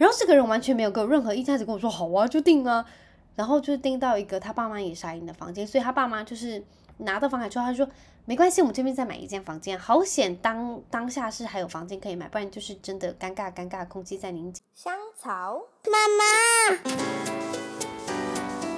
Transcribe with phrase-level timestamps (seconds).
[0.00, 2.82] 然后这个人完全没有给我任何意见，只跟我说好啊，就订啊。
[3.36, 6.64] 然后就订到一个他爸妈也傻眼的房间，所以他爸妈就是
[6.96, 7.92] 拿到房卡之后，他就说
[8.24, 9.78] 没关系，我们这边再买一间房间。
[9.78, 14.62] 好险当当下是还有房间可以买，不然就是真的尴尬尴尬，空气在凝结。
[14.74, 16.24] 香草妈妈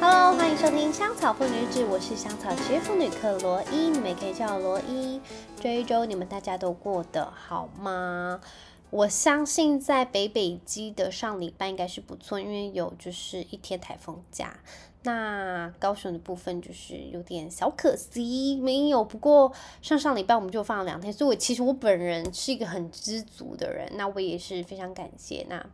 [0.01, 5.21] ，Hello，欢迎收听香草妇女志，我是香草职业妇女克罗伊，你们也可以叫我罗伊。
[5.61, 8.41] 这一周你们大家都过得好吗？
[8.93, 14.55] 我相信在北北基的上礼拜应该是不错，因为有就是一天台风假。
[15.05, 19.03] 那高雄的部分就是有点小可惜，没有。
[19.03, 23.91] 不过上上礼拜我们就放了两天，所以我其实我本人是一个很知足的人。
[23.97, 25.65] 那我也是非常感谢那。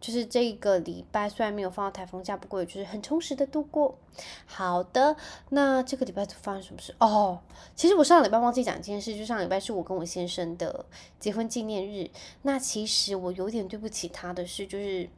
[0.00, 3.98] 就是这个礼拜虽然没有放到台风假，不过也就是很充实的度过。
[4.46, 5.16] 好的，
[5.50, 6.94] 那这个礼拜发生什么事？
[7.00, 7.40] 哦，
[7.74, 10.84] 其实我上个礼拜忘记讲一件事，就上礼拜是我跟我先生的
[11.18, 12.08] 结婚纪念日。
[12.42, 15.08] 那其实我有点对不起他的事，就是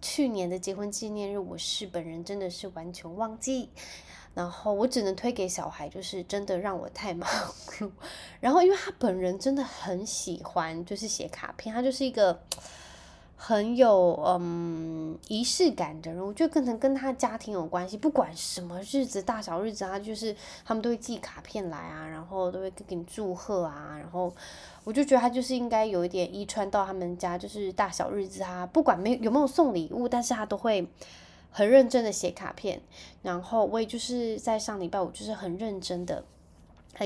[0.00, 3.70] 去年的结婚纪念日，我是本人真的是完全忘记，
[4.34, 7.28] 然后我只能推给小孩，就是真的让我太忙
[7.78, 7.90] 碌。
[8.40, 12.40] 然后因为他本人真的很喜欢，就是写卡片，他就是一个。
[13.40, 17.96] 很有嗯仪式感的人，我觉得可能跟他家庭有关系。
[17.96, 23.96] 不管什么日子，大小日子，他就是他们都会寄卡片来啊，然后都会给你祝贺啊。
[23.96, 24.34] 然后
[24.82, 30.88] 我就觉得他就是应该有一点遗传到他们家，就是大小日子啊不管没有没有送礼物，但是他都会
[31.52, 32.80] 很认真的写卡片。
[33.22, 36.24] 然后我也就是在上礼拜，我就是很认真的。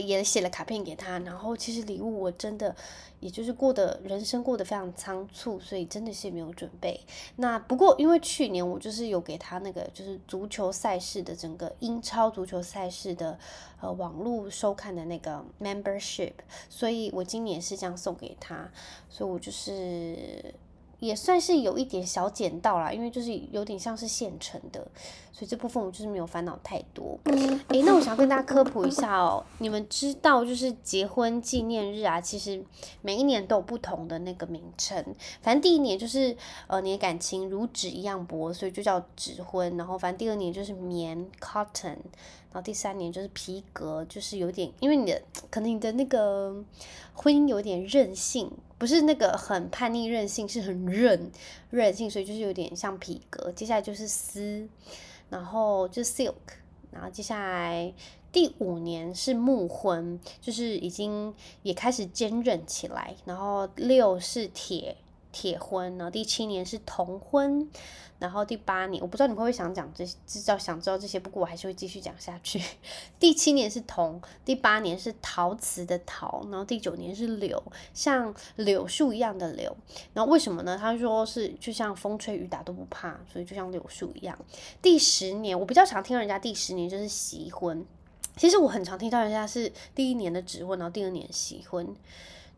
[0.01, 2.75] 也写了卡片给他，然后其实礼物我真的，
[3.21, 7.01] 也就是过的人生过得非常仓促，所以真的是没有准备。
[7.37, 13.39] 那不过因为去年我就是有给他那个就是足球赛事的整个英超足球赛事的
[13.81, 16.33] 呃网络收看的那个 membership，
[16.69, 18.71] 所以我今年是这样送给他，
[19.09, 20.55] 所以我就是。
[21.03, 24.81] 也算是有一点小捡到啦，因为就是有点像是现成的，
[25.33, 27.19] 所以这部分我就是没有烦恼太多。
[27.25, 32.65] 诶，那我想要跟大家科普一下哦，你们知道就是结婚纪念日啊，其实
[33.01, 35.05] 每一年都有不同的那个名称。
[35.41, 36.37] 反正第一年就是
[36.69, 39.77] 呃你的感情如纸一样薄，所以就叫纸婚。
[39.77, 41.97] 然后反正第二年就是棉 cotton，
[42.53, 45.21] 然后第三年就是皮革，就是有点因为你的
[45.51, 46.55] 可能你的那个
[47.13, 48.49] 婚姻有点任性。
[48.83, 51.31] 不是那个很叛逆任性，是很韧
[51.71, 53.53] 韧性，所以就是有点像皮革。
[53.53, 54.69] 接下来就是丝，
[55.31, 56.35] 然后就 silk，
[56.91, 57.95] 然后接下来
[58.33, 61.33] 第五年是木婚，就是已经
[61.63, 63.15] 也开始坚韧起来。
[63.25, 64.97] 然后六是铁。
[65.33, 67.69] 铁婚，然后第七年是铜婚，
[68.19, 72.63] 然后第八年我不知道你会不会想讲这些，知道想知道这些，不过我还是会继续讲下去。
[73.19, 77.61] 第七年是铜，第八年是陶瓷的陶，然后第九年是柳，
[77.95, 79.75] 像柳树一样的柳。
[80.13, 80.77] 然后为什么呢？
[80.79, 84.39] 他说是就像风吹雨打都不怕，所以就像柳树一样。
[84.83, 87.85] 第十年我比较常听人家第十年就是喜婚，
[88.37, 91.97] 其实我很常听到人家是第一年的指婚，然后第二年喜婚。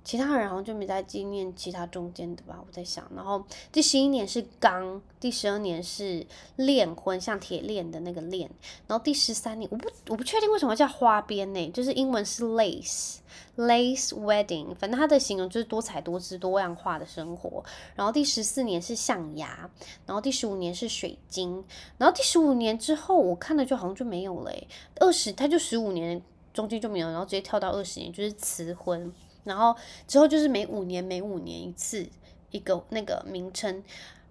[0.04, 3.10] 其他人好像就没在纪念其他中间的吧，我在想。
[3.16, 3.42] 然后
[3.72, 6.26] 第十一年是钢，第十二年是
[6.56, 8.50] 链婚，像铁链的那个链。
[8.87, 11.70] 然后第十三年，我不我不确定为什么叫花边呢？
[11.70, 17.65] 就是英文是 lace，lace wedding，反正它的形容就是多彩多姿、多样化的生活。
[17.94, 19.71] 然后第十四年是象牙，
[20.04, 21.65] 然后第十五年是水晶，
[21.97, 24.53] 然后第十五年之后我看了就好像就没有了。
[25.00, 26.22] 二十，它就十五年
[26.53, 29.10] 中间就没有，然后直接跳到二十年，就是瓷婚。
[29.44, 29.77] 然后
[30.09, 32.06] 之后就是每五年每五年一次
[32.50, 33.82] 一个那个名称，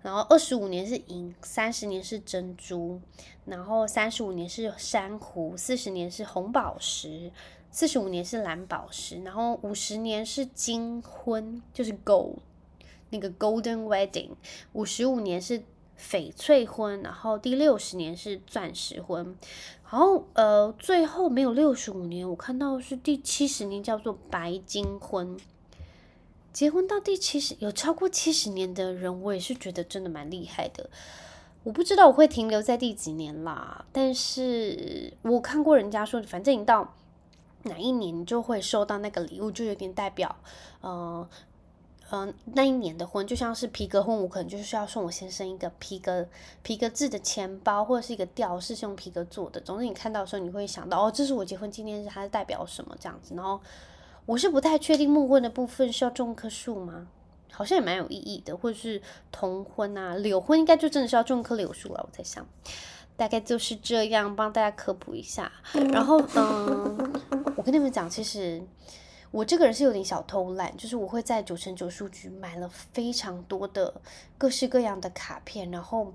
[0.02, 3.00] 然后二十五年是银，三十年是珍珠，
[3.46, 7.32] 然后三十五年是珊瑚，四十年是红宝石，
[7.72, 12.38] 四十五年是蓝宝石，然后五十年是金婚，就是 gold
[13.10, 14.32] 那个 golden wedding，
[14.74, 15.62] 五十五年是
[16.00, 19.38] 翡翠婚，然后第六十年是钻石婚。
[19.94, 25.38] 然后，呃，最后没有六十五年，我看到是第七十年，叫做白金婚。
[26.52, 30.90] 结婚到第七十，有超过七十年的人，我也是觉得真的蛮厉害的。
[31.62, 36.96] 我不知道我会停留在第几年啦，但是我看过人家说，反正你到
[37.62, 40.36] 哪一年，就会收到那个礼物，就有点代表，
[40.82, 41.30] 呃。
[42.14, 46.24] 嗯、呃，那一年的婚就像是皮革婚，我可能就是要送我先生一个皮革
[46.62, 49.60] 皮革制的钱包，或者是一个吊饰，是用皮革做的。
[49.60, 53.34] 总之，你看到的时候，你会想到哦，这是我结婚纪念日，它是代表什么这样子。
[53.34, 53.60] 然后，
[54.28, 57.08] 我是不太确定木婚的部分是要种棵树吗？
[57.52, 59.02] 好像也蛮有意义的，或者是
[59.32, 62.00] 铜婚啊，柳婚应该就真的是要种棵柳树了。
[62.04, 62.46] 我在想，
[63.18, 65.52] 大概就是这样，帮大家科普一下。
[65.92, 67.12] 然后，嗯，
[67.56, 68.62] 我跟你们讲，其实。
[69.34, 74.00] 我这个人是有点小偷懒，就是我会在九成九书局买了非常多的
[74.38, 76.14] 各式各样的卡片，然后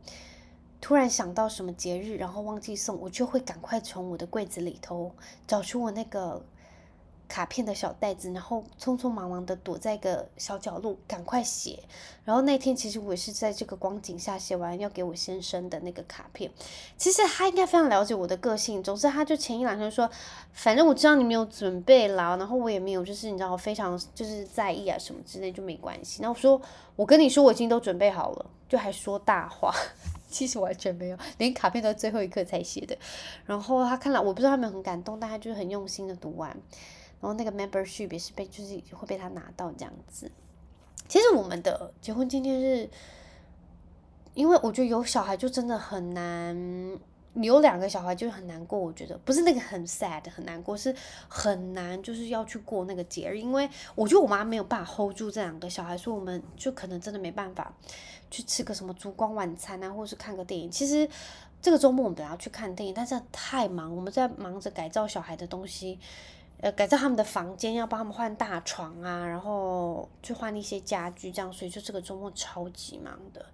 [0.81, 5.13] 突然想到什么节日，然后忘记送，我就会赶快从我的柜子里头
[5.47, 6.43] 找出我那个。
[7.29, 11.79] 卡片的小袋子，然后匆匆忙忙的躲在一个小角落，赶快写。
[12.25, 16.51] 然后那天其实我也是在这个光景下写完要给我先生的那个卡片。
[16.97, 20.11] 其实他应该非常了解我的个性，总之他就前一两天说，
[20.53, 26.21] 反正我知道你没有准备啦，然后我也没有就是你知道我非常就是在意啊什么之类就没关系。
[26.23, 26.61] 那我说
[26.97, 29.75] 我跟你说我已经都准备好了，就还说大话，
[30.29, 32.97] 其实完全没有，连卡片都最后一刻才写的。
[33.47, 36.55] 然后他看了，我不知道他们很感动，但他就是很用心的读完。
[37.21, 40.31] 然后那个 membership 也是被，就是会被他拿到这样子。
[41.09, 42.89] 其实我们的结婚纪念日，
[44.35, 46.55] 因为我觉得有小孩就真的很难，
[47.35, 48.79] 有两个小孩就很难过。
[48.79, 50.95] 我觉得不是那个很 sad 很难过，是
[51.27, 57.75] 很难就是要去过那个节日，因为我觉得我妈没有办法 hold 住这两个小孩，所以我们就可能真的没办法
[58.31, 60.71] 去吃个什么烛光晚餐啊，或者是看个电影。
[60.71, 61.09] 其实
[61.63, 65.99] 这个周末我们本来要去看电影，但是太忙，我们在忙着改造小孩的东西。
[66.61, 73.47] 呃，改造他们的房间，要帮他们换大床啊，然后去换一些家具，这样，所以就这个周末超级忙的，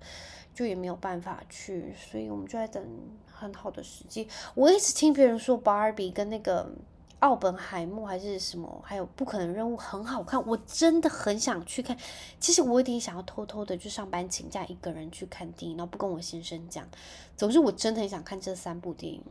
[0.54, 2.82] 就也没有办法去，所以我们就在等
[3.30, 4.26] 很好的时机。
[4.54, 6.70] 我一直听别人说芭比跟那个
[7.18, 11.94] 奥本海默还是什么，还有不可能任务很好看，我真的很想去看。
[12.40, 16.88] 其实我有点想要偷偷的去上班请假，一个人去看电影，然后不跟我先生讲。
[17.36, 19.22] 总之，我真的很想看这三部电影。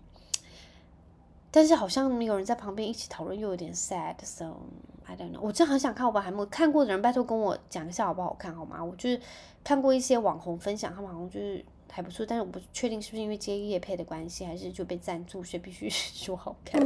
[1.56, 4.58] 但是好像没有人在旁边一起讨论，又有点 sad，so
[5.06, 5.40] I don't know。
[5.40, 8.84] 我真的很想看，我还没有看过的人，拜托跟我讲一下好不好看，好吗？
[8.84, 9.22] 我就是
[9.64, 16.82] 看过一些网红分享，他们好像就是还不错，但是我不确定是不是因为接夜配的关系，还是就被赞助，所以必须说好看。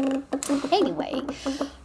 [0.70, 1.24] Anyway，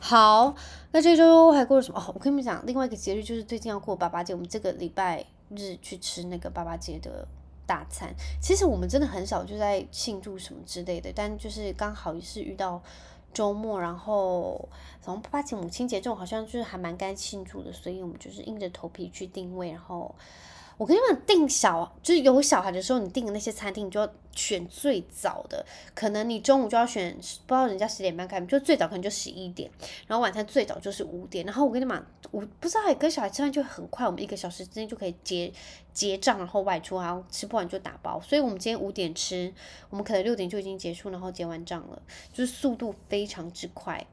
[0.00, 0.56] 好，
[0.90, 2.00] 那这周还过了什么？
[2.00, 7.28] 哦，我跟你们讲，另外一个节日就是最近要过八八节，我们这个礼拜日去吃那个八八节的。
[7.72, 12.82] 大餐，其实我们真的很少就在庆祝什么之类的，但就是刚好也是遇到
[13.32, 14.69] 周末，然后
[15.00, 20.14] 从爸爸节、母亲节这种好像就是还蛮该庆祝的，所以我们就是硬着头皮去定位，然后。
[20.78, 25.64] 我跟你们订小，就是有小孩的时候，你订的那些餐厅，你就要选最早的。
[25.94, 29.70] 可能你中午就要选，不知道人家十点半开门，就最早可能就十一点，
[30.06, 31.44] 然后晚餐最早就是五点。
[31.44, 35.52] 然后我跟你们，我不知道，跟小孩吃饭就很快，我们一个小时之内就可以结
[35.92, 38.20] 结账，然后外出，然后吃不完就打包。
[38.20, 39.52] 所以我们今天五点吃，
[39.90, 42.02] 我们可能六点就已经结束，然后结完账了，
[42.32, 44.04] 就是速度非常之快，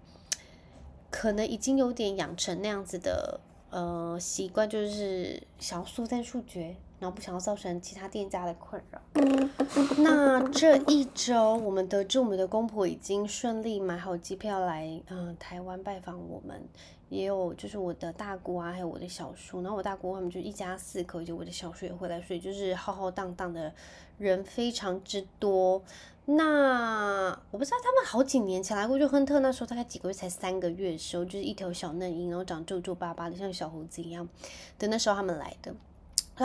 [1.10, 3.40] 可能已经有点养成那样子的。
[3.70, 9.02] 呃，习惯就是想要速战速决，然后不想要造成其他店家的困扰。
[10.00, 16.62] 那这一周，我们得知我们的公婆已经顺利买好机票来，嗯、呃，台湾拜访我们。
[17.10, 23.74] 也有就是我的大姑啊，还有我的小叔，然后我大姑他们就一家四口，就我的小叔也回来，所以就是浩浩荡荡的
[24.20, 25.82] 人非常之多。
[26.26, 34.30] 那我不知道他们好几年前来过，就亨特那时候大概几个月才三个月的时候，就是一条小嫩鹰，然后长皱皱巴巴的，像小猴子一样。
[34.78, 35.74] 等那时候他们来的，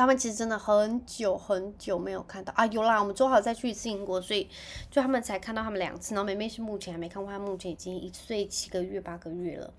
[0.01, 4.49] 他们其实真的很久很久没有看到啊，有啦，我们周好再去一次英国，所以
[4.91, 6.15] 就他们才看到他们两次。
[6.15, 9.73] 然后妹妹是目前还没看过，她目前已经一岁七个月八个月了。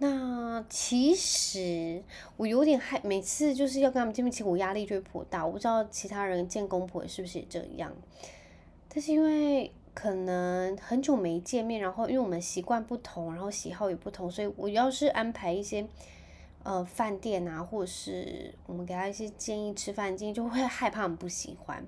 [0.00, 2.02] 那其实
[2.36, 5.44] 我有点害，每次就是要跟他们见面，其实我压力就会颇大。
[5.44, 7.92] 我不知道其他人见公婆是不是也这样。
[8.88, 15.84] 但是因为可能很久没见面，然后因为我们习惯不同，然后喜好也不同，所以我要是安排一些
[16.68, 21.82] 呃饭店啊，或是我们给他一些建议吃饭建议，就会害怕我们不喜欢。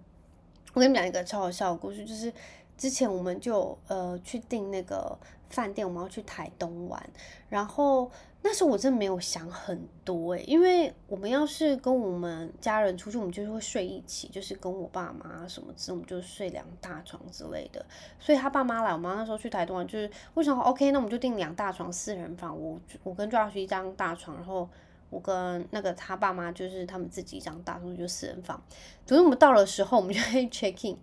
[0.72, 2.32] 我跟你们讲一个超好笑的故事，就是
[2.78, 5.18] 之前我们就呃去订那个
[5.50, 7.10] 饭店，我们要去台东玩，
[7.50, 8.10] 然后。
[8.42, 17.84] 那时候我真的没有想很多诶，因为我们要是跟我们家人出去，我们就是会睡一起，就是跟我爸妈什么之类，我们就睡两大床之类的。
[18.18, 20.90] 所以他爸妈来，我妈那时候去台东玩，就是为什么 OK？
[20.90, 24.66] 那我们就订两大床四人房，我我跟 Josh 一张大床，然后
[25.10, 28.62] 我跟那个他爸妈就是他们自己一张大床，就四人房。
[29.04, 30.96] 总之我们到了时候，我们就会 check in，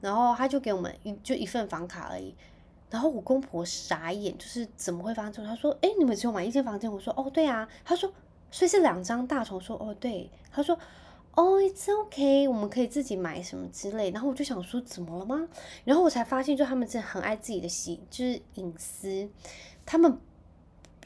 [0.00, 2.34] 然后他就给我们一就一份房卡而已。
[2.90, 5.46] 然后我公婆傻眼，就是怎么会发生这种？
[5.46, 8.12] 他说：“哎，你们只有买一间房间？”我说：“哦，对啊。”他说
[8.50, 10.78] ：“所以是两张大床。”说：“哦，对。”他说
[11.36, 15.48] ：“哦，it's okay，我们可以自己买什么之类。”然后我就想说：“怎么了吗？”
[15.84, 19.28] 然后我才发现，就他们真的很爱自己的私，就是隐私，
[19.84, 20.18] 他们。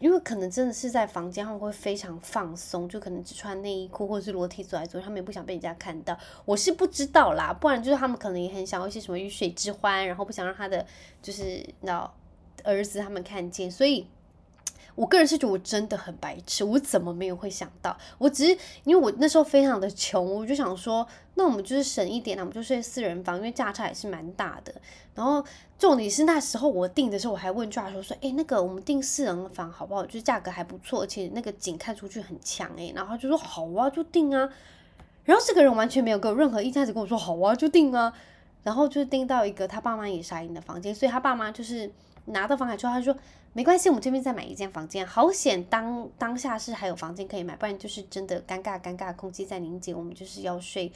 [0.03, 6.19] 因为可能真的是在房间，他们会非常放松，就可能只穿内衣裤或者是裸体走来走去，他们也不想被人家看到。
[6.45, 10.85] 我是不知道啦，不然就是他们可能也很想要一些什么鱼水之欢，然后不想让他的
[11.23, 12.13] 就是那
[12.65, 13.71] 儿子他们看见。
[13.71, 14.05] 所以
[14.95, 17.97] 我个人是觉得我真的很白痴，我怎么没有会想到？
[18.19, 24.75] 我只是因为我那时候非常的穷，我就想说，那我们就是省一点，那我们就睡四人房，因为价差也是蛮大的。
[25.15, 25.43] 然后
[25.79, 30.05] 重点是那时候我订的时候，我还问 j o 说，说，哎，那个我们订四人房好不好？
[30.05, 32.93] 就是价格还不错，而且那个景看出去很强诶。
[32.95, 34.49] 然后他就说好啊，就订啊。
[35.25, 38.13] 然后这个人完全没有给我任何意见，只跟我说好啊，就订啊。
[38.63, 41.91] 然后就订到一个他爸妈也杀人的房间，所以他爸妈就是
[42.27, 43.19] 拿到房卡之后，他就说。
[43.55, 45.07] 没关系，我们这边再买一间房间。
[45.07, 49.95] 好险当当下是还有房间可以买，不然就是真的尴尬尴尬，空气在凝结。
[49.95, 50.91] 我们就是要睡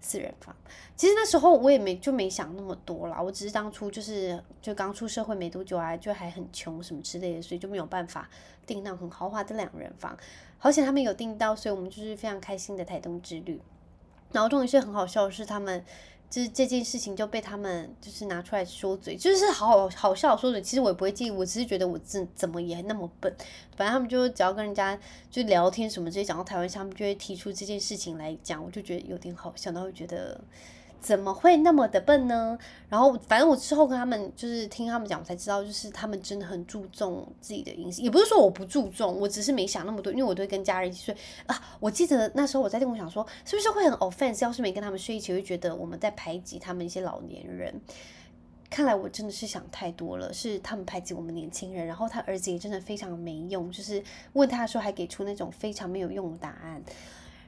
[0.00, 0.52] 四人房。
[0.96, 8.28] 其实那时候我也没就没想那么多啦，我只是当初就是就刚出社会没多久啊，就还很穷什么之类的，所以就没有办法
[8.66, 10.16] 订到很豪华的两人房。
[10.58, 13.60] 好险他们有订到，所以我们就是非常开心的台东之旅。
[14.32, 15.84] 然后重点是很好笑的是他们。
[16.32, 20.62] 就是这件事情就被他们就是拿出来说嘴，就是好好笑说嘴。
[20.62, 23.30] 其实我也不会介意，我只是觉得我怎怎么也那么笨。
[23.76, 24.98] 反正他们就只要跟人家
[25.30, 30.40] 就聊天什么直接，讲到台湾，他们就会提出这件事情来讲，我就觉得有点好笑，然后觉得。
[31.02, 32.56] 怎么会那么的笨呢？
[32.88, 38.00] 然后反正我之后跟他们就是听他们讲，我才知道就是他们真的很注重自己的隐私。
[38.00, 41.16] 也不是说我不注重，我只是没想那么多，因为我都会跟家人一起睡
[41.46, 41.60] 啊。
[41.80, 44.44] 我记得那时候我在电话想说，是不是会很 offense？
[44.44, 47.80] 要是没跟他们睡一起，会觉得我们在排挤他们一些老年人。
[48.70, 51.86] 看来我真的是想太多了，是他们排挤我们年轻人。
[51.86, 56.82] 然后他儿子也真的非常没用，就是问他的时候还给出那种非常没有用的答案。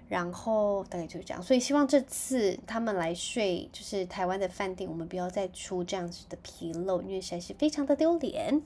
[0.08, 8.60] 然后大概就是这样，所以希望这次他们来睡就是台湾的饭店，我们不要再出这样子的纰漏，因为实在是非常的丢脸。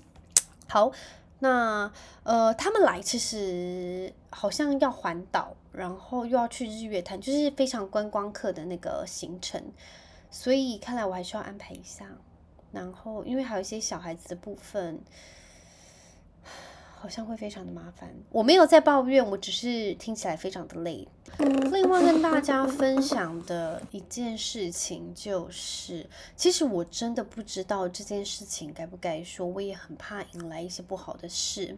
[0.66, 0.90] 好，
[1.38, 1.90] 那
[2.25, 9.62] 呃，他们来其实好像要环岛，然后又要去日月潭，就是非常观光客的那个行程，
[10.30, 12.07] 所以看来我还需要安排一下。
[12.73, 15.00] 然后因为还有一些小孩子的部分。
[17.00, 18.12] 好像会非常的麻烦。
[18.31, 21.07] 我没有在抱怨，我只是听起来非常的累。
[21.38, 26.05] 另外跟大家分享的一件事情就是，
[26.37, 31.76] 其实我真的不知道这件事情该不该说，我也很怕引来一些不好的事。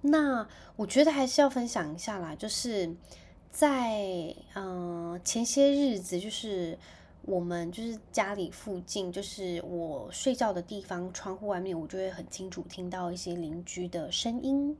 [0.00, 0.46] 那
[0.76, 2.94] 我觉得还是要分享一下啦，就是
[3.50, 6.78] 在嗯、前些日子，就是。
[7.26, 14.76] 我们就是家里附近，就是我睡觉的地方，窗户外面，我就会很清楚听到一些邻居的声音。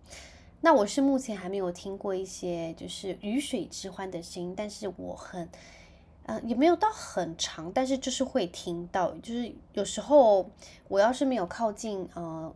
[0.60, 5.48] 那我是目前还没有听过一些就是鱼水之欢的声音，但是我很，
[6.24, 9.12] 呃，也没有到很长，但是就是会听到。
[9.22, 10.50] 就是有时候
[10.88, 12.54] 我要是没有靠近，呃，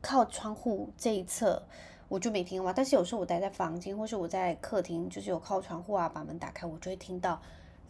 [0.00, 1.62] 靠窗户这一侧，
[2.08, 2.72] 我就没听到。
[2.72, 7.38] 但是有时候我待在房间，或是我在客厅，就是有靠窗户啊，把门打开，我就会听到。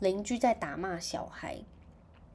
[0.01, 1.59] 邻居在打骂小孩，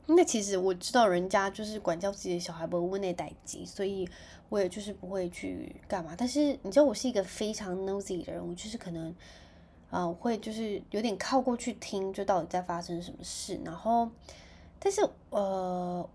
[0.07, 4.07] 那其实我知道人家就是管教自己的小孩不会问那代机，所以
[4.49, 6.15] 我也就是不会去干嘛。
[6.17, 9.13] 但是你知道我是一个非常 nosy 的人，我就是可能
[9.89, 13.59] 啊、会就是有点靠过去听，就到底在发生什么事。
[13.63, 14.09] 然后，
[14.79, 16.09] 但是呃。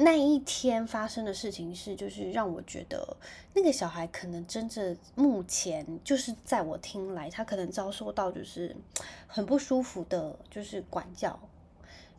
[0.00, 3.16] 那一天发生的事情是，就是让我觉得
[3.52, 8.76] 那个小孩可能真正目前就是在我听来，他可能遭受到就是
[9.26, 11.36] 很不舒服的，就是管教，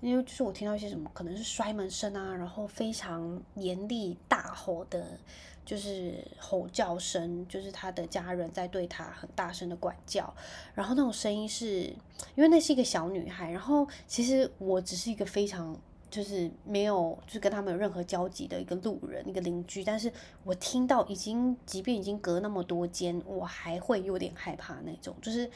[0.01, 5.17] 因为就是我听到一些什么，可能是摔门声啊，然后非常严厉大吼的，
[5.63, 10.35] 就是吼叫声，就是他的家人在对他很大声的管教，
[10.73, 11.83] 然后那种声音是
[12.35, 15.79] 因为那是一个小女孩，然后其实我只是一个非常。
[16.09, 19.83] 就是没有，就是跟他们有任何交集的一个路人，一个邻居。
[19.83, 20.11] 但是
[20.43, 25.15] 我听到已经，即便已经隔那么多间，我还会有点害怕那种。
[25.21, 25.47] 就是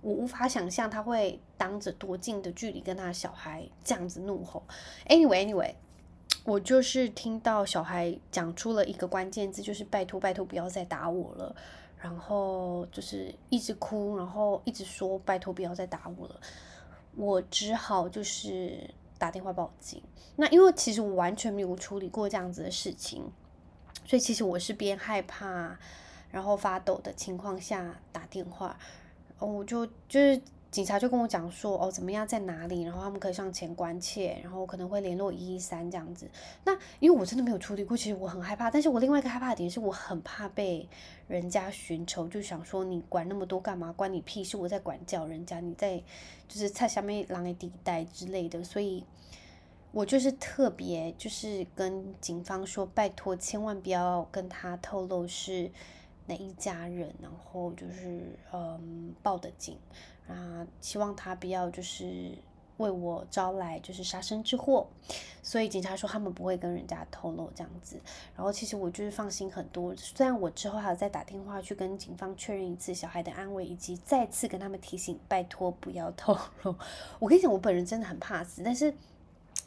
[0.00, 4.64] 我无法想象他会当着多近的距离跟他小孩这样子怒吼。
[5.06, 5.74] Anyway，Anyway，
[6.44, 11.54] 我就是听到小孩讲出了一个关键字，就是拜托拜托不要再打我了。
[12.00, 16.40] 然后就是一直哭，然后一直说拜托不要再打我了。
[17.14, 18.90] 我只好就是。
[19.18, 20.02] 打电话报警，
[20.36, 23.30] 那因为其实我完全没有处理过这样子的事情，
[24.04, 25.76] 所以其实我是边害怕，
[26.30, 28.78] 然后发抖的情况下打电话，
[29.38, 36.28] 我就就是警察就跟我讲说，哦，怎么样在哪里，然后他们可以上前关切，然后可能会联络一一三这样子。
[36.64, 40.86] 那因为我真的没有处理过，其实我很害怕，但是我另外一个害怕的点是我很怕被
[41.26, 43.90] 人家寻仇，就想说你管那么多干嘛？
[43.92, 44.58] 关你屁事！
[44.58, 45.96] 我在管教人家，你在
[46.46, 49.02] 就是在下面狼的地带之类的，所以
[49.90, 55.70] 我就是特别就是跟警方说，拜托千万不要跟他透露是
[56.28, 59.76] 哪一家人，然后就是嗯报的警
[60.28, 62.36] 啊，希望他不要就是
[62.76, 64.86] 为我招来就是杀身之祸，
[65.42, 67.98] 所以警察说他们不会跟人家透露这样子。
[68.36, 76.76] 然后其实我就是放心很多，虽然我之后还要再打电话去跟警方确认一次小孩的安危，以及再次跟他们提醒，拜托不要透露。
[77.18, 78.94] 我跟你讲，我本人真的很怕死，但是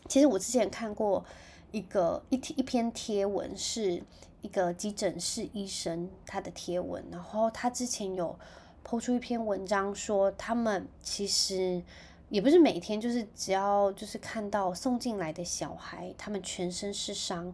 [0.08, 1.26] 其实我之前看过
[1.72, 4.04] 一个一一篇贴文，是
[4.42, 8.38] 一个急诊室医生他的贴文，然后他之前有
[8.84, 11.84] 抛出一篇文章说他们其实。
[12.32, 17.54] 也不是每天，就是只要就是看到送进来的小孩，他们全身是伤，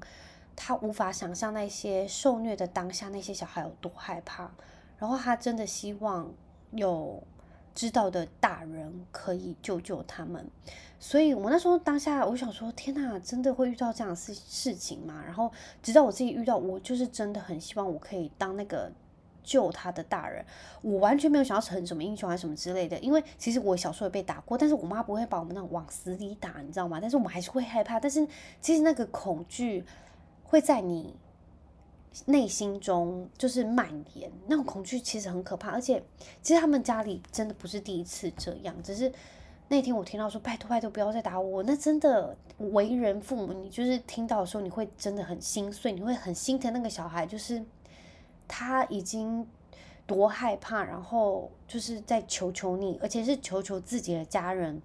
[0.56, 4.52] 他无法想象那些受虐的当下，那些小孩有多害怕。
[5.00, 6.32] 然后他真的希望
[6.74, 7.24] 有
[7.74, 10.48] 知道的大人可以救救他们。
[11.00, 15.24] 所以我那时候当下，我想说，天哪，真的会遇到这样的事事情吗？
[15.26, 15.52] 然后
[15.82, 18.92] 直到我自己遇到，我就是真的很希望我可以当那个。
[19.44, 20.46] 救他的大人，
[20.82, 27.00] 我完全没有想要成什么英雄还是什么之类的，因为其实我小时候也被打过，但是我妈不会把我们那种往死里打，你知道吗？
[27.00, 28.28] 但是我们还是会害怕，但是
[28.60, 29.86] 其实那个恐惧
[30.44, 31.16] 会在你
[32.26, 36.04] 内心中就是蔓延，那种恐惧其实很可怕，而且
[36.42, 39.10] 其实他们家里真的不是第一次这样，只是
[39.70, 47.64] 那天我听到说拜托拜托不要再打我，那真的为人父母，你就是听到的时候你会真的很心碎，你会很心疼那个小孩，就是。
[48.50, 49.46] 他已经
[50.06, 54.82] 多害怕，然后就是在求求你，而且是求求自己的家人，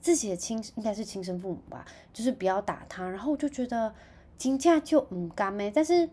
[0.00, 3.08] 自己的亲应该是亲生父母吧，就是不要打他。
[3.08, 3.94] 然后我就觉得
[4.36, 6.10] 惊驾就嗯干咩，但是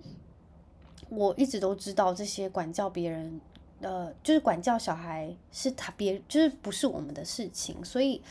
[1.09, 3.41] 我一直都知道这些管教别人，
[3.81, 8.21] 呃，就是管教小孩是他别就是不是我们的事情，所以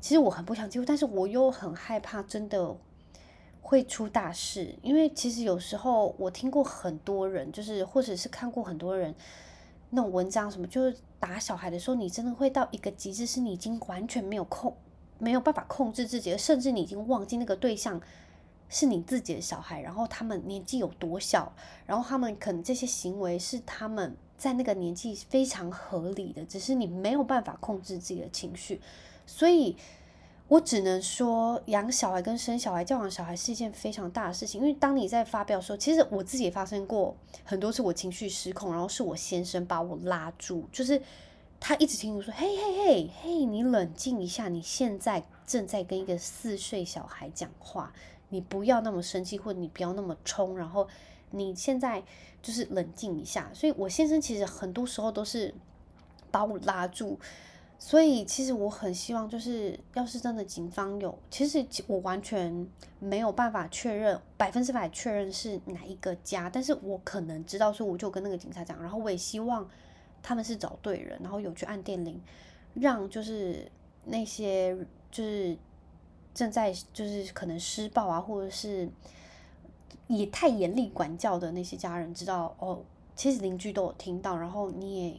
[0.00, 2.76] 其实我很不想介入，但是我又很害怕，真的。
[3.66, 9.14] 会出大事，因为其实有时候我听过很多人，就是或者是看过很多人
[9.88, 14.76] 那种文章，什么就是打小孩的时候，你真的会到一个极致，是你已经完全没有控，
[15.18, 17.98] 没有办法控制自己，甚至你已经忘记那个对象
[18.68, 21.50] 是你自己的小孩，然后他们年纪有多小，
[21.86, 28.80] 然后他们可能这些行为是他们在那个年纪非常合理的，只是你没有办法控制自己的情绪，
[29.26, 29.76] 所以。
[30.46, 34.60] 我只能说，养小孩跟生小孩、教养小孩是一件非常大的事情。
[34.60, 41.00] 因为当你在发飙的时候，其实我自己也发生过很多次，我情绪失控，然后是我先生把我拉住，就是
[41.58, 47.90] 他一直听我说：“嘿嘿嘿嘿，你冷静一下，你现在正在跟一个四岁小孩讲话，
[48.28, 50.86] 你不要那么生气，或者你不要那么冲，然后
[51.34, 52.02] 你现在
[52.40, 55.52] 就是冷静一下。”所以，我先生其实很多时候都是
[56.30, 57.18] 把我拉住。
[57.76, 62.66] 所以其实我很希望，就是要是真的警方有，其实我完全
[62.98, 69.68] 没有办法确认百分之百确认是哪一个家，但是我可能知道，说我就跟那个警察讲，然后我也希望
[70.22, 72.18] 他们是找对人，然后有去按电铃，
[72.72, 73.70] 让就是
[74.06, 74.74] 那些
[75.10, 75.54] 就是
[76.32, 78.88] 正在就是可能施暴啊，或者是
[80.08, 82.82] 也太严厉管教的那些家人知道哦，
[83.14, 85.16] 其实邻居都有听到，然后你也。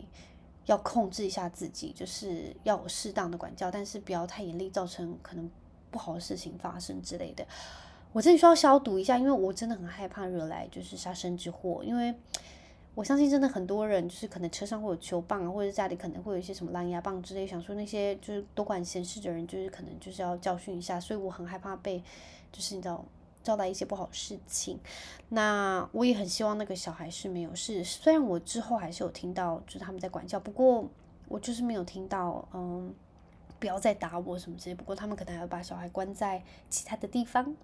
[0.67, 5.48] 要控制一下自己，就是要适当的管教，但是不要太严厉，造成可能
[5.91, 7.45] 不好的事情发生之类的。
[8.12, 12.12] 我这里需要消毒一下，因为我真的很害怕惹来就是杀身之祸，因为
[12.95, 22.04] 我相信真的很多人就是可能车上会有球棒啊，或者家里可能会有一些什么狼牙棒之类，想说那些就是多管闲事的人，就是可能就是要教训一下，所以我很害怕被
[22.52, 23.06] 就是你知道。
[23.45, 24.79] 招来一些不好事情，
[25.29, 27.84] 那我也很希望那个小孩是没有事。
[27.84, 30.89] 虽然我之后还是有听到，就是他们在管教，不过
[31.27, 32.93] 我就是没有听到，嗯，
[33.60, 34.75] 不要再打我什么之类。
[34.75, 37.55] 不过他们可能还要把小孩关在其他的地方，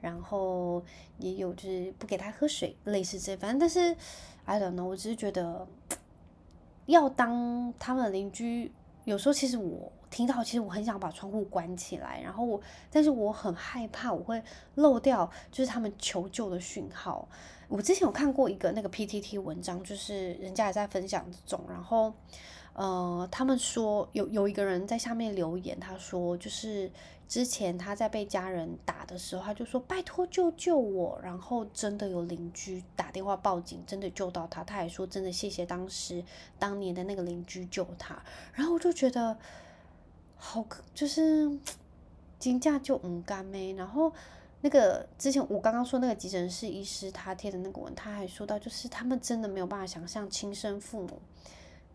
[0.00, 0.82] 然后
[1.18, 3.94] 也有就是不给他喝水，类似这，反正但是
[4.46, 5.68] ，I don't know，我只是觉得
[6.86, 8.72] 要当他们的邻居。
[9.06, 14.42] 有时候其实我听到，其实我很想把窗户关起来，然后我，但是我很害怕我会
[14.74, 17.26] 漏掉，就是他们求救的讯号。
[17.68, 22.12] 我之前有看过一个那个 PTT 文章，就是人家也在分享这种，然后，
[22.74, 26.90] 呃，他们说有有一个人在下面留言，他说就是。
[27.28, 34.62] 之前他在被家人打的时候，他就说：“拜托救救我！”然后真的有邻居打电话报警，真的救到他。
[34.62, 36.22] 他还说：“真的谢谢当时
[36.58, 38.22] 当年的那个邻居救他。”
[38.54, 39.36] 然后我就觉得
[40.36, 41.50] 好，就是
[42.38, 43.72] 惊驾就唔甘咩。
[43.74, 44.12] 然后
[44.60, 51.20] 那个之前我刚刚说那个急诊室医师他贴的那个文，他还说到，就是他们真的没有办法想象亲生父母。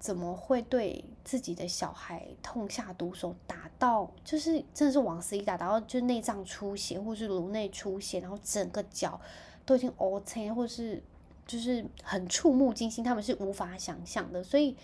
[0.01, 9.21] 怎么会对自己的小孩痛下毒手，打到就是真的是往死里打，打到就内脏出血，或是颅内出血，然后整个脚
[9.63, 11.03] 都已经瘀青，或是
[11.45, 14.43] 就是很触目惊心，他们是无法想象的。
[14.43, 14.75] 所以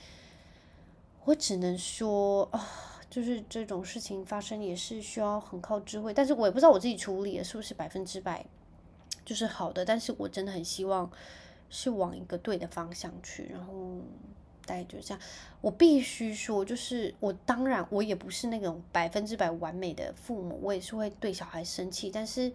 [1.26, 2.64] 我只能说啊，
[3.10, 8.46] 就是这种事情发生也是需要很靠智慧，但是我也不知道我自己处理的是不是百分之百
[9.26, 11.10] 就是好的，但是我真的很希望
[11.72, 13.74] 是往一个对的方向去，然后
[14.68, 15.20] 大概就这样。
[15.62, 22.52] 我必须说，就是我当然我也不是那种百分之百完美的父母，我也是会对小孩生气，但是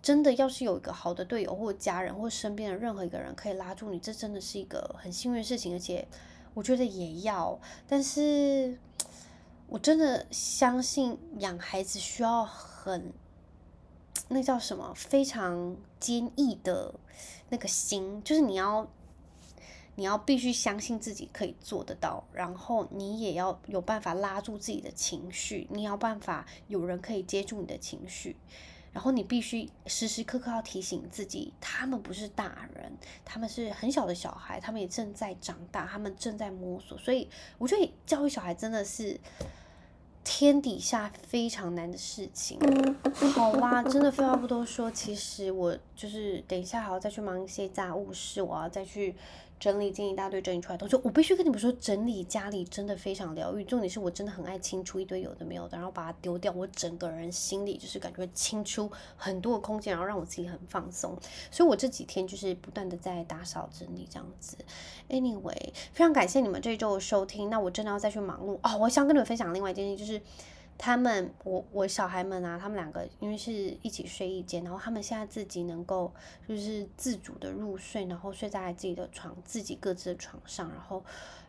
[0.00, 6.08] 真的要是有一个好的队友或家人或身边的任何一个人可以拉住你，这真的是一个很幸运的事情，而且。
[6.54, 8.78] 我觉得也要，但是
[9.68, 13.10] 我真的相信养孩子需要很，
[14.28, 14.92] 那叫什么？
[14.94, 16.94] 非常坚毅的
[17.48, 18.86] 那个心，就是你要，
[19.94, 28.36] 你要必须相信自己可以做得到，然后你也要有办法拉住自己的情绪，你要办法有人可以接住你的情绪。
[28.92, 32.92] 然后你必须时时刻刻要提醒自己，他们不是大人，
[33.24, 36.98] 他们是很小的小孩，他们也正在长大，他们正在摸索。
[36.98, 37.26] 所以
[37.56, 39.18] 我觉得教育小孩真的是
[40.22, 42.58] 天底下非常难的事情。
[43.34, 49.14] 好啦，真的废话不多说，其实我就是等一下还要再去忙一些家务事，我要再去。
[49.62, 53.62] 整理进一大堆整理出来的东西，我必须跟你们说，整理家里真的非常疗愈。
[53.62, 56.52] 重点是我真的很爱清出一堆有的没有的，然后把它丢掉。
[56.52, 61.16] 我整个人心里就是感觉清出很多的空间，然后让我自己很放松。
[61.52, 64.56] 所以我这几天就是不断的在打扫整理这样子。
[65.08, 67.48] Anyway，非常感谢你们这一周的收听。
[67.48, 68.76] 那我真的要再去忙碌哦。
[68.80, 70.20] 我想跟你们分享另外一件事，就是。
[70.84, 76.12] 他们，我我小孩们啊，他们两个因为是一起睡一间，然后他们现在自己能够
[76.48, 81.04] 就是自主的入睡，然后睡在自己的床，自己各自的床上，然后，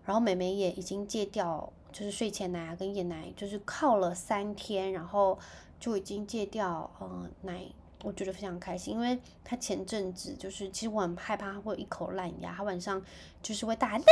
[0.06, 5.40] 然后美美也已经戒掉，就是睡前奶啊跟夜奶，就是靠了三天，然后
[5.80, 7.66] 就已经戒掉，嗯，奶。
[8.04, 13.02] 我觉得非常开心，因为他前阵子就是，其实我很害怕他会一口烂牙，他晚上
[13.42, 14.04] 就是会大奶奶，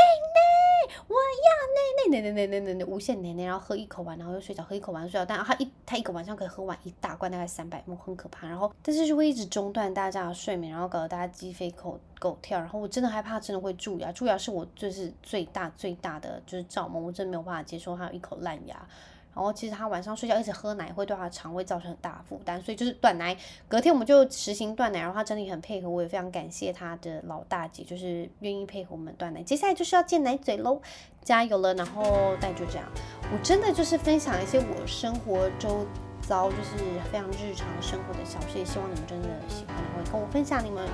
[1.07, 8.47] 我要奶奶奶奶奶奶奶无限奶奶，然后喝一口完，然后又睡着，喝一口完睡着，但他一他一个晚上可以喝完一大罐，大概三百我很可怕。
[8.47, 12.59] 然后但是就会一直中断大家的睡眠，然后搞得大家鸡飞狗狗跳。
[12.59, 18.87] 然后我真的害怕，真的会蛀牙，蛀牙是我就是最大最大的就是造梦，我真的没有办法接受他有一口烂牙。
[19.33, 23.35] 然后其实他晚上睡觉一直喝奶，会对他的肠胃造成很大负担，所以就是断奶。
[23.67, 29.41] 隔天我们就实行断奶，然后他真的很配合，我也非常感谢他的老大姐，就是愿意配合我们断奶。
[29.41, 30.81] 接下来就是要戒奶嘴喽，
[31.23, 31.73] 加油了！
[31.75, 32.85] 然后大家就这样，
[33.31, 35.85] 我真的就是分享一些我生活周
[36.21, 36.77] 遭就是
[37.11, 40.85] 非常日常生活的小事，也希望你们真的喜欢，然后跟我分享你们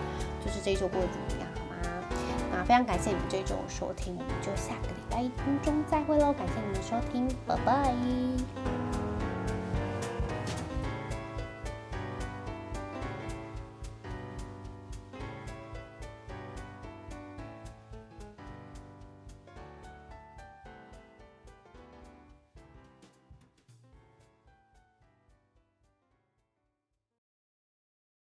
[0.45, 1.46] 就是这一周过得怎么样。
[2.65, 6.33] 非常感谢你们这周收听，我们就下个礼拜一空中再会喽！
[6.33, 8.76] 感谢你们的收听，拜拜。